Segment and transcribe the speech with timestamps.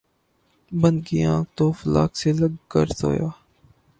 [0.71, 3.27] بند کی آنکھ، تو افلاک سے لگ کر سویا